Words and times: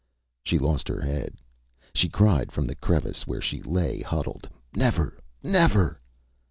She 0.41 0.57
lost 0.57 0.87
her 0.87 1.01
head. 1.01 1.35
She 1.93 2.09
cried 2.09 2.51
from 2.51 2.65
the 2.65 2.73
crevice 2.73 3.27
where 3.27 3.39
she 3.39 3.61
lay 3.61 4.01
huddled, 4.01 4.49
ÂNever, 4.73 5.19
never! 5.43 6.01